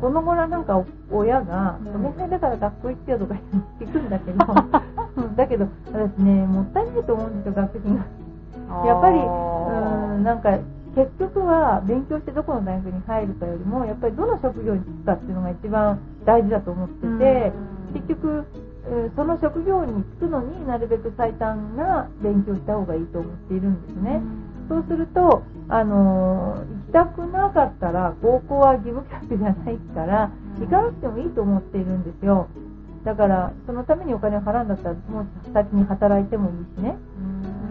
[0.00, 2.02] この頃はなんか親が「うん。
[2.02, 3.34] ごめんねだから学校行ってよ」とか
[3.80, 4.46] 聞くんだけど
[5.16, 8.86] うんだけど私ねもったいないと思うんですよ学費が。
[8.86, 10.58] やっぱりうんなんか
[10.94, 17.52] 結局は勉強してどこの大学に入るかよりもやっぱりどの職業に就くかっていうのが一番大事だと思ってて、
[17.92, 18.44] 結局
[18.86, 24.20] えーその職業に就くのになるべく最短な勉強した方がいいと思っているんですね。
[24.68, 32.48] そうすると、あのー行きたくなかったら高校は義務教育じゃないからうん行かなくてもいいと思っているんですよ。
[33.04, 36.96] だから、そのためにお金を払うんだったら、もう先に働いてもいいしね。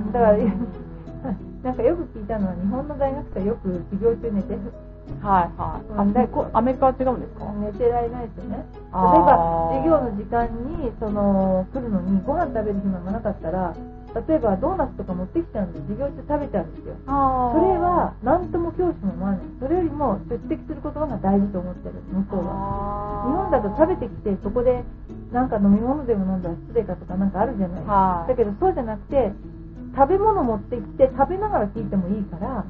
[0.05, 0.37] うんだから、
[1.63, 4.59] なんかよく聞いたのは、日本の大学生はよく授業中寝てる。
[5.21, 5.91] はいはい。
[5.91, 7.45] うんあ、でこアメリカは違うんですか？
[7.59, 8.57] 寝てられないですよね。
[8.57, 13.73] 例えあば、ー授業の時間に、その、来るのにご飯食べる暇がなかったら、
[14.27, 16.95] 例えばドーナツとか持ってきちゃうんで、授業中食べちゃうんですよ。
[17.53, 19.39] それは、なんとも教師も思わない。
[19.61, 23.25] それよりも、出席することが大事と思ってる、向こうは。
[23.29, 24.83] 日本だと食べてきて、そこで、
[25.31, 27.85] なんか飲み物でも飲んだら失礼かとかなんかあるじゃない
[28.27, 29.31] だけど、そうじゃなくて、
[29.95, 32.65] 食べ物持ってきて、食べながら聞いてもいいから、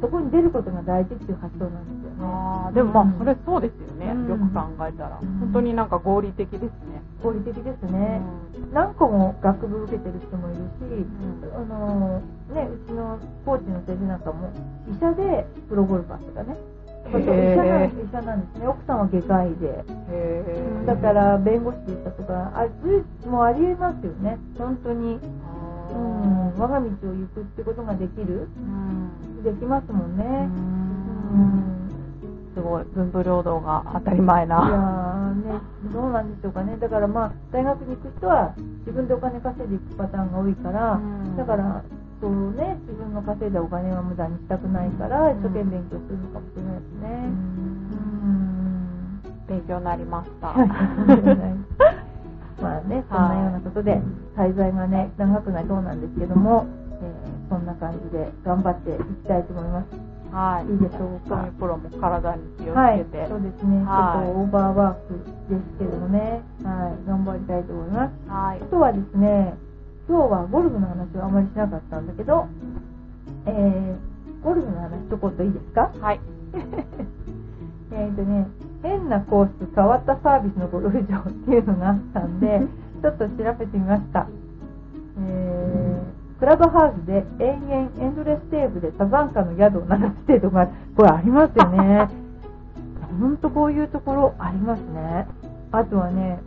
[0.00, 2.16] そこに出ることが大事っていう発想なんですよね。
[2.20, 3.18] あーでもまあうん。
[3.18, 4.28] それそうですよね、うん。
[4.28, 5.38] よく考えたら、うん。
[5.38, 6.68] 本当になんか合理的ですね、
[7.22, 8.20] 合理的ですね。
[8.72, 11.54] 何個も学部受けてる人もいるし、うん。
[11.54, 12.20] あの
[12.54, 14.50] ね、うちのコーチの先生なんかも
[14.90, 16.56] 医者でプロゴルファーとかね、
[17.08, 19.84] 医者なん医者なんですね、奥さんは外科医で、
[20.86, 25.20] だから弁護士でしたとか、あずもうありえますよね、本当に、
[25.90, 29.42] うん、我が道を行くってことができる、うん。
[29.42, 30.24] できますもんね。
[30.24, 31.76] うん。
[32.54, 35.60] すごい文武両道が当たり前いやね、
[35.92, 41.36] どうなんでしょうかね、だからまあ、大学に行く人は自分でお金稼いでいくパターンが多いから、うん。
[41.36, 41.84] だから、
[42.20, 47.08] そうね、自分の稼いだお金は無駄にしたくないから、一生懸命勉強するのかもしれないですね。
[47.10, 47.66] うん。
[49.48, 50.54] 勉強になりました
[52.66, 54.00] まあね、そんなようなことで、
[54.36, 56.66] 滞在がね、長くなりそうなんですけども、
[57.00, 59.86] えーそんな感じで頑張っていきたいと思います。
[60.34, 60.72] はい。
[60.72, 61.36] いいでしょうか？
[61.36, 62.98] トミプロも体に気をつはい。
[62.98, 64.26] けて、、そうですね、はい。
[64.26, 65.14] ちょっとオーバーワーク
[65.48, 68.12] ですけどもね、はい、頑張りたいと思います。
[68.28, 68.60] はい。
[68.60, 69.54] あとはですね、
[70.08, 72.48] 今日はゴルフの話はあまりしなかったんだけど、
[73.46, 75.92] えー、ゴルフの話一言いいですか？
[76.00, 76.20] はい。
[77.94, 78.48] えーとね、
[78.82, 82.62] 変なコース、変わったサービスのゴルフ場っていうのがあったんで、
[83.02, 84.26] ちょっと調べてみました。
[85.18, 92.08] えークラブハウスで延々エンドレステーブでサザンカの宿を流してるとか、これありますよね。
[93.18, 95.26] ほんとこういうところありますね。
[95.72, 96.38] あとはね、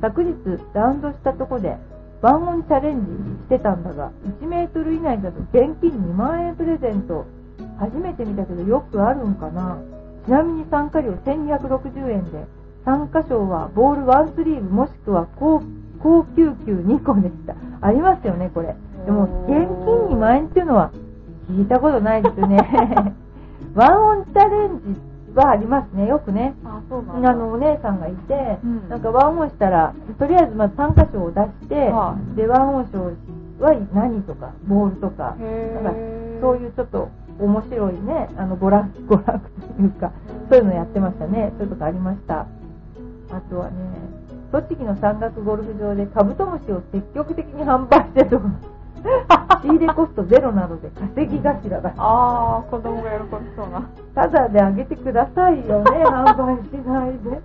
[0.00, 0.34] 昨日
[0.72, 1.76] ラウンドしたとこで、
[2.22, 3.06] ワンオンチャレンジ
[3.42, 7.26] してたんだが、1メートル以内だと現金2万円プレゼント。
[7.78, 9.78] 初めて見たけどよくあるんかな。
[10.26, 12.46] ちなみに参加料1260円で、
[12.84, 15.62] 参加賞はボール1スリーブもしくは高
[16.02, 17.54] 高級球2個でした。
[17.80, 18.74] ありますよね、これ。
[19.04, 19.66] でも、現
[20.08, 20.92] 金2万円っていうのは
[21.50, 22.58] 聞いたことないですよね。
[23.74, 25.00] ワンオンチャレンジ
[25.34, 26.54] はありますね、よくね。
[26.64, 33.04] あのお姉さんがいて、うんなんかワンオンしたら、とりあえずまず参加賞を出して、はで、ワンオン賞
[33.64, 35.36] は何とか、ボールとか、
[35.82, 35.98] なんか
[36.40, 40.12] そういうちょっと面白いね、あの娯楽、 娯楽というか、
[40.50, 41.52] そういうのやってましたね。
[41.56, 42.46] そういうことありました。
[43.30, 43.72] あとはね、
[44.52, 48.48] 栃木の山岳ゴルフ場でカブトムシを積極的に販売してるとこ
[49.62, 51.92] 仕入れコストゼロなので稼ぎ頭だ。
[51.96, 53.82] ああ子供が喜びそうな
[54.14, 57.40] ただであげてくださいよね、 販売しないで。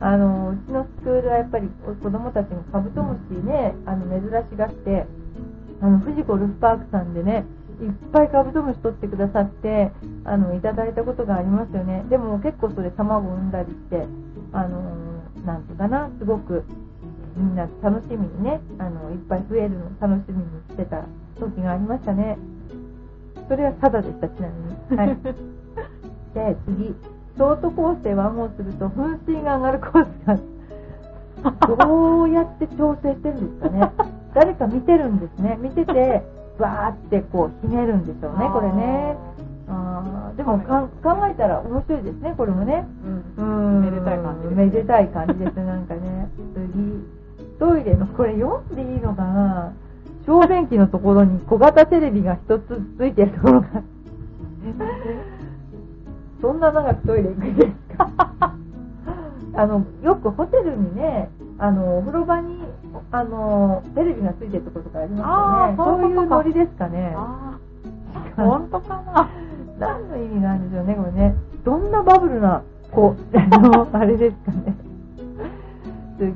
[0.00, 1.70] あの、うちのスクールはやっぱり
[2.02, 5.06] 子供たちがカブトムシね、あの、珍しがって、
[5.80, 7.44] あの、富士ゴルフパークさんでね、
[7.82, 9.90] いっぱいカブトムシ取ってくださって、
[10.24, 12.04] あの、いただいたことがありますよね。
[12.08, 14.06] でも結構それ卵を産んだりして、
[14.52, 16.64] あの、なんていうかな、すごく、
[17.36, 21.04] みんな楽しみにね、あの、いっぱい増えるのを楽しみにしてた
[21.40, 22.38] 時がありましたね。
[23.48, 24.96] それはただでした、ちなみに。
[24.96, 25.18] はい。
[26.34, 26.94] で、次。
[27.34, 30.38] ショートコースでワンオンすると噴水が上がるコースが
[31.76, 33.90] どうやって調整してるんですかね。
[34.34, 35.58] 誰か見てるんですね。
[35.60, 36.22] 見てて、
[36.62, 39.16] バーってこうひねるんでしょうね、これね。
[39.68, 42.86] あーでもかん考えたら面白いですね、これもね。
[43.36, 46.30] うんうんめでたい感じですめでたい感じですね、 なんかね。
[46.54, 47.04] 次。
[47.58, 49.72] トイレの、これ読んでいいのかな
[50.26, 53.66] 小便器のところに小型テレビが一つついてるところが。
[56.40, 58.08] そんな長くトイレ行くんですか？
[59.54, 61.28] あの、よくホテルにね、
[61.62, 62.58] あの、お風呂場に、
[63.12, 66.00] あの、テレビがついてるところとかありますよね。
[66.00, 67.14] そうういうノリですかね。
[67.16, 67.56] あ
[68.36, 69.30] あ 本当かな
[69.78, 71.36] 何の意味なんでしょうね、これね。
[71.64, 74.76] どんなバブルな、こう、 あの、あれですかね。
[76.18, 76.34] 次に、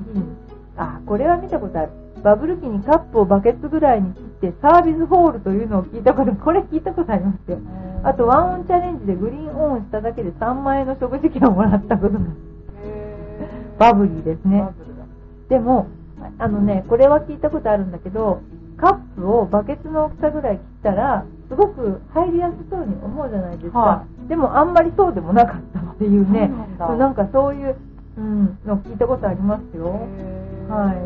[0.76, 1.90] あ、これは見たことある。
[2.22, 7.58] バブル期にカップをバケツぐらいに切ってサービスホールというのを聞いたこと、これ聞いたことありますよ。
[8.04, 12.20] あと、ワンオンチャレンジでグリーンオンしただけで3万円の食事券をもらったことが、
[13.78, 14.95] バブリーですねバブルだ
[15.48, 15.88] でも、
[16.38, 18.40] あのね、これは聞いたことあるんだけど、
[18.76, 23.78] カップをバケツの大きさぐらい切ったら、すごく入りやすそうに思うじゃないですか。
[23.78, 27.76] はでもあんまりそうでもなかったっていうね、そうなんかそういう、
[28.18, 30.08] うん、の聞いたことありますよ。
[30.68, 30.96] はい。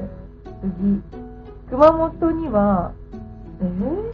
[0.81, 1.03] 次。
[1.70, 2.92] 熊本には、
[3.61, 4.12] えー、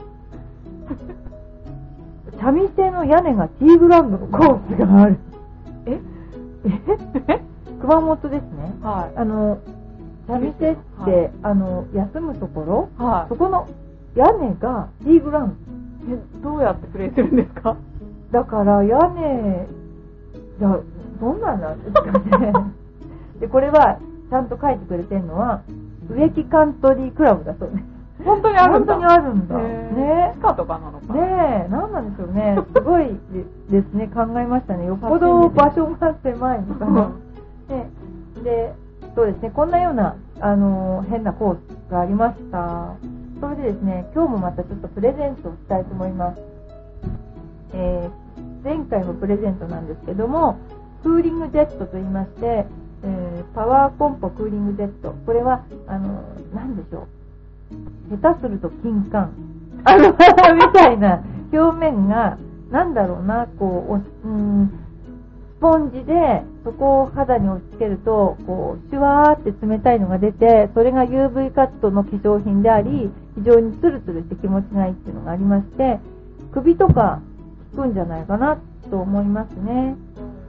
[2.40, 5.18] 三味線の屋根がティーグラウンドのコースがある。
[5.86, 6.00] え？
[7.28, 7.42] え？
[7.80, 8.74] 熊本ですね。
[8.82, 9.18] はい。
[9.18, 9.58] あの、
[10.26, 12.60] 三味線って、はいあの、休むとこ
[12.98, 13.68] ろ、はいそこの
[14.14, 15.56] 屋根がティーグラウン
[16.10, 17.76] えどうやってプレイするんですか？
[18.32, 18.38] ド。
[18.40, 19.66] だから屋根、
[20.58, 20.80] じゃあ、
[21.20, 22.02] どんなんなんですか
[22.38, 22.52] ね。
[23.40, 23.98] で、これは、
[24.30, 25.60] ちゃんと書いてくれてるのは、
[26.08, 27.82] 植木カントリークラブだそうです。
[28.24, 28.94] 本当にあるんだ。
[28.94, 29.56] 本当にあるんだ。
[29.58, 32.58] ね地下とかなのかなねえ、なんなんでしょうね。
[32.74, 33.04] すごい
[33.68, 34.86] でですね、考えましたね。
[34.86, 37.10] よっぽど場所が狭いのかな。
[37.68, 37.90] ね、
[38.42, 38.74] で、
[39.16, 42.94] そうですね、こんなような、あの変なコースがありました。
[43.40, 46.40] それでですね、今日もまたちょっとプレゼントをしたいと思います。
[47.72, 48.26] えー
[48.62, 50.58] 前回のプレゼントなんですけども、
[51.04, 52.66] クーリングジェットと言いまして、
[53.04, 55.14] えーパワーコンポクーリングジェット。
[55.24, 57.06] これは、あのーなんでしょ
[58.12, 58.16] う。
[58.20, 59.32] 下手すると金管。
[59.84, 62.36] あの、 みたいな表面が、
[62.70, 64.70] なんだろうな、こう、うん、
[65.60, 75.98] ポンジで、そこを肌に押し付けると、こう、シュワーって冷たいのが出て、それが UV カットの化粧品であり、非常にツルツルして気持ちがいいっていうのがありまして、
[76.52, 77.20] 首とか
[77.74, 78.58] 効くんじゃないかな
[78.90, 79.96] と思いますね。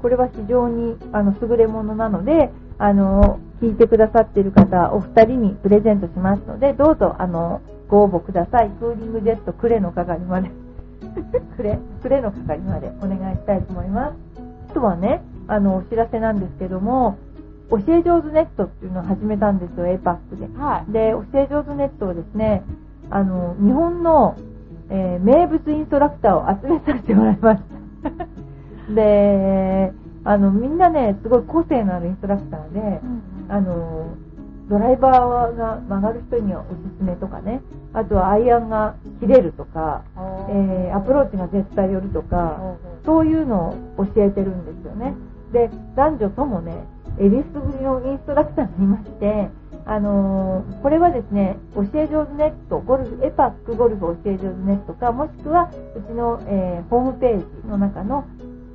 [0.02, 8.70] これは非常にあの優れものなので、あの、聞いてくださっている方、お二人にプレゼントしますので、どうぞ、あの、ご応募ください。
[8.70, 10.52] クーリングジェットクレの係まで。
[11.56, 14.27] クレ、クレの係までお願いしたいと思います。
[14.78, 17.18] あとはね、あの、お知らせなんですけども、
[17.72, 20.56] 教え上手ネットっていうのを始めたんですよ、APAC で。
[20.56, 20.92] はい。
[20.92, 22.62] で、教え上手ネットをですね、
[23.10, 24.38] あの、日本の、
[24.90, 27.64] えー名物インストラクターを集めさせてもらいまし
[28.04, 28.94] た。
[28.94, 33.02] で、あの、みんなね、すごい個性のあるインストラクターで、
[33.50, 34.10] あの、
[34.70, 37.62] ドライバーが曲がる人にはおすすめとかね、
[37.94, 40.04] あとはアイアンが切れるとか、
[40.50, 42.76] えーアプローチが絶対寄るとか、
[43.08, 45.16] そういうのを教えてるんですよね。
[45.54, 46.84] で、男女ともね、
[47.18, 49.50] エリス組のインストラクターがいまして、
[49.86, 58.26] あのーこれはですね、教え上手ネット、ゴルフ、エパックゴルフ教え上手ネットか、もしくは、うちの、えーホームページの中の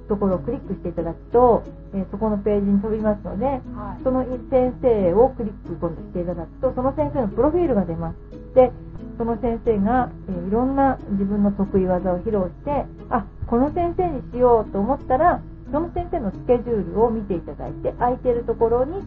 [0.08, 4.02] ところをクリックしていただくと、えーそこのページに飛びますので、はい。
[4.02, 8.16] その先生をクリック今度していただくと、その先生のプロフィールが出ます。
[8.54, 8.72] で、
[9.22, 19.00] その先生が、えーいろんな自分の得意技を披露して、あ、この先生にしようと思ったら、その先生のスケジュールを見ていただいて、空いてるところに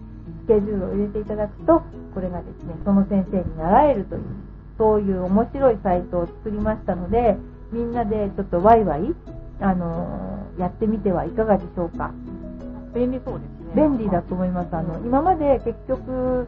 [0.46, 4.22] スケジュールを入れていただくと、これがですね、その先生に習えるという、
[4.78, 7.36] そういう面白いサイトを作りましたので、
[7.74, 9.14] みんなでちょっとワイワイ、
[9.60, 12.12] あのーやってみてはいかがでしょうか。
[12.94, 13.84] 便利そうですね。
[13.84, 14.74] 便利だと思います。
[14.74, 16.48] あの、今まで結局、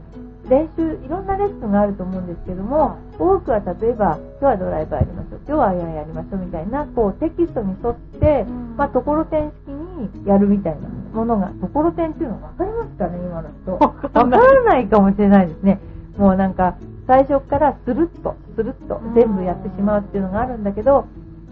[0.50, 13.72] 練習、いろんなレッスンがあると思うんですけども、多くは例えば、今日はドライバーやりましょう、今日はアイアンやりましょうみたいな、こう、テキストに沿って、うんまあ、ところてん式にやるみたいなものが、ところてんっていうのわかりますかね、今の人。
[13.74, 15.80] わからないかもしれないですね。
[16.18, 16.76] もうなんか、
[17.08, 21.06] 最初からスルッと、スルッと全部やってしまうっていうのがあるんだけど、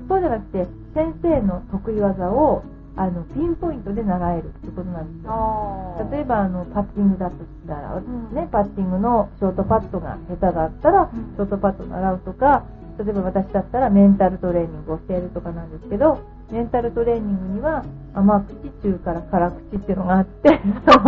[0.08, 2.64] そうじゃなくて、先生の得意技を、
[2.98, 6.08] あの、ピンポイントで習えるってことなんですよ。
[6.12, 12.64] 例えばあのパッティングだとしたら、んね、パッティングのショートパットが下手だったら、うんショートパット習うとか、
[12.98, 16.20] 例えば私だったらメンタルトレーニングを教えるとかなんですけど、
[16.52, 20.62] メンタルトレーニングには甘口、中から辛口っていうのがあって、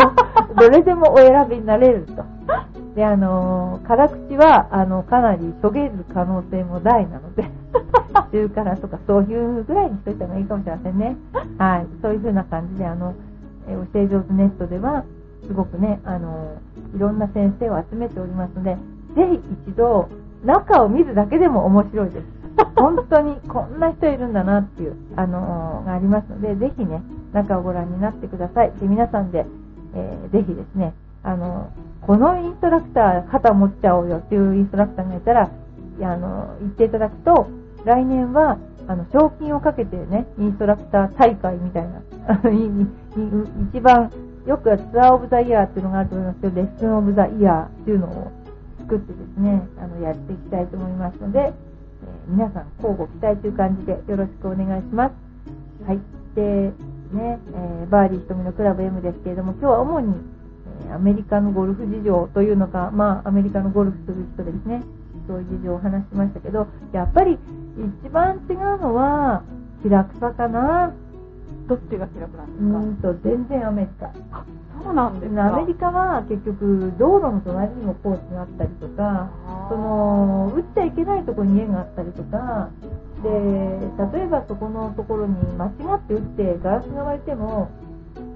[0.59, 2.23] どれでもお選びになれると。
[2.95, 7.49] で、あのー辛口は、あの、かなりしょげる可能性も大なので、
[8.31, 11.17] 中辛とかそういうぐらいにしといた方がいいかもしれませんね。
[11.57, 11.87] はい。
[12.01, 13.13] そういう風な感じで、あの、
[13.67, 15.03] えー教え上手ネットでは、
[15.45, 16.55] すごくね、あの、
[16.95, 18.77] いろんな先生を集めておりますので、
[19.15, 20.09] ぜひ一度、
[20.45, 22.25] 中を見るだけでも面白いです。
[22.75, 27.01] 本当にこんな人いるんだなっていう、あのがありますので、ぜひね、
[27.33, 28.71] 中をご覧になってください。
[28.79, 29.45] で、皆さんで、
[29.93, 31.69] えーぜひですね、あの、
[32.01, 35.49] このインストラクター肩持っちゃおうよっていうインストラクターがいたら、
[36.01, 37.47] あの、言っていただくと、
[37.87, 42.51] 来年は、あの、賞金をかけてね、インストラクター大会みたいな、あの
[43.71, 44.11] 一番、
[44.45, 48.31] よくツアーオブザイヤーっていうのがあると思いますけど、レッスンオブザイヤーっていうのを
[48.79, 51.53] 作ってですね、あの、やっていきたいと思いますので、えー
[52.27, 55.13] 皆さん、交互期待という感じでよろしくお願いします。
[55.87, 55.99] はい。
[56.35, 56.41] で、
[57.13, 60.13] ね、えーバーディー瞳のクラブ M ですけれども、今日は主に、
[60.89, 64.83] えアメリカのゴルフ事情というのか、まあ、アメリカのゴルフする人ですね、
[65.27, 67.37] そういう事情を話しましたけど、やっぱり
[67.77, 69.43] 一番違うのは、
[69.83, 70.91] 気楽さかな？
[71.67, 73.09] どっちが気楽なんですうか？
[73.09, 74.11] ーんと、全然アメリカ。
[74.83, 79.29] そうなんですかアメリカは結局、道路の隣にもコースがあったりとか、
[79.69, 82.69] その、打っちゃいけないところに家があったりとか、
[83.23, 83.29] で、
[84.19, 87.69] 例えばそこのところに間違って打ってガラスが割れても、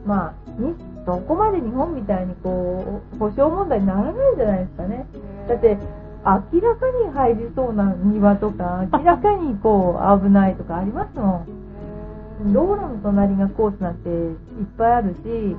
[0.06, 0.76] まあ、に
[1.06, 5.06] そこまで日本みたいにこう、保証問題にならないじゃないですかね。
[5.48, 5.78] だって、
[6.24, 12.54] 明らかに入りそうな庭とか、明らかにこう、危ないとかありますもん。
[12.54, 14.36] 道路の隣がコースなんていっ
[14.78, 15.58] ぱいあるし、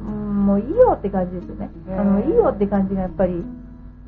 [0.00, 1.70] うん、もういいよって感じですよね。
[1.98, 3.44] あの、いいよって感じがやっぱり、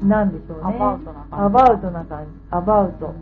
[0.03, 0.77] なんでしょうね。
[0.77, 2.31] アバウトな感じアバウトな感じ。
[2.51, 3.15] アバウト。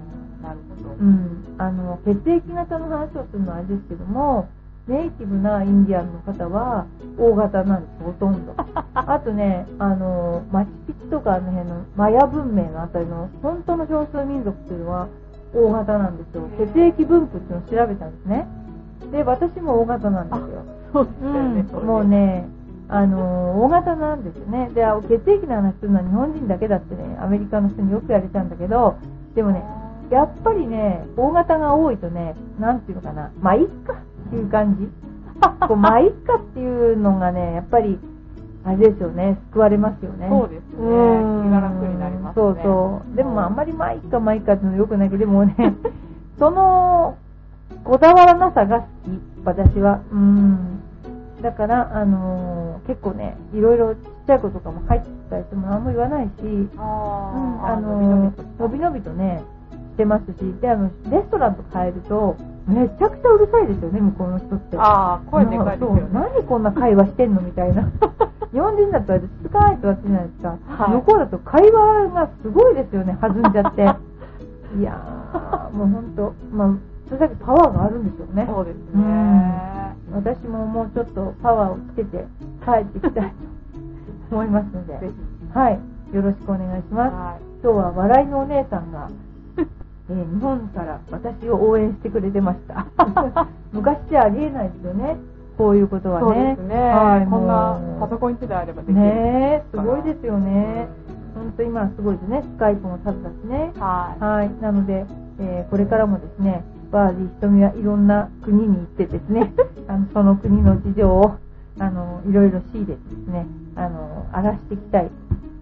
[0.43, 0.95] なるほど。
[0.95, 1.55] うん。
[1.59, 4.49] あの、血液型の話をするのはあれですけども、
[4.89, 6.87] ネイティブなインディアンの方は、
[7.19, 8.55] 大型なんです、ほとんど。
[8.95, 15.09] あとね、あの、マチュピチとかあの辺のマヤ文明のあたりの本当の少数民族っていうのは
[15.55, 16.43] 大型なんですよ。
[16.59, 18.47] 血液分布っていうのを調べたんですね。
[19.13, 20.47] で、私も大型なんですよ。
[20.93, 22.49] そうですよね、うん、もうね、
[22.89, 24.71] あのー大型なんですよね。
[24.75, 28.97] で、あ血液の話するのは日本人だけだってね、アメリカの人によくやれたんだけど、
[29.35, 29.63] でもね、
[30.11, 33.95] やっぱりね、大型が多いとね、なんていうのかな、まあ、いっか
[34.27, 34.89] っていう感じ。
[35.67, 37.99] こうまあ、いっかっていうのがね、 やっぱり、
[38.65, 40.29] あれですよね、救われますよね。
[40.29, 43.17] そうですねうん気が楽になりますねそうそう。
[43.17, 45.55] でもまあ、あんまりまあ、いっかまあ、いっかっていうのよくないけど、でもね、
[46.39, 47.17] その、
[47.85, 50.01] こだわらなさが好き、私は。
[50.13, 50.81] うん。
[51.43, 59.43] だから、あのー結構ね、いろいろちっちゃい子とかも入ってたりしても何も言わないし、うん、あのー伸び伸びとのびのびとね、
[59.95, 62.37] してますし、で、あの、レストランとか入ると、
[62.71, 64.77] めちゃくちゃうるさいですよね、向こうの人って。
[64.79, 66.09] ああ、声でかいですよね。
[66.13, 67.83] 何こんな会話してんのみたいな。
[68.53, 70.49] 日本人だったら静かいとかってじゃないですか。
[70.67, 73.83] はい向こうだと会話がすごいですよね、弾んじゃって。
[74.79, 76.71] いやー、もうほんと、まあ、
[77.09, 78.47] それだけパワーがあるんでしょうね。
[78.49, 79.97] そうですうんね。
[80.13, 82.25] 私ももうちょっとパワーをつけて
[82.65, 83.33] 帰ってきたい
[84.31, 85.11] と 思いますので。
[85.55, 85.81] はい、
[86.13, 87.15] よろしくお願いします。
[87.15, 87.51] はい。
[87.63, 89.09] 今日は笑いのお姉さんが、
[90.11, 92.87] えー日本から私を応援してくれてました。
[93.73, 95.17] 昔じゃありえないですよね、
[95.57, 96.57] こういうことはね。
[96.69, 96.75] ね。
[96.91, 99.01] はい、こんなパソコン1台あればできる。
[99.01, 100.89] ねえ、すごいですよね。
[101.35, 103.73] 本当今はすごいですね、スカイプも立つだしね。
[103.79, 104.25] はい。
[104.25, 105.07] はい、なので、
[105.39, 109.53] えーこれからもですね、バーディー瞳はいろんな国に行ってですね、
[109.87, 111.37] あのその国の事情を、
[111.79, 113.47] あの、いろいろ仕入れてですね、
[113.77, 115.11] あの、荒らしていきたい。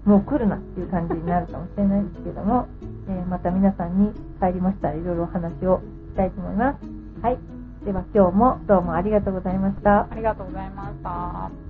[0.09, 2.67] もう来るなっていう感じになるかもしれないですけども、
[3.09, 5.83] えーまた皆さんに帰りましたらいろいろお話を
[6.13, 6.79] したいと思います。
[7.23, 7.39] はい。
[7.85, 10.07] では今日もどうもありがとうございました。
[10.11, 11.68] ありがとうございました。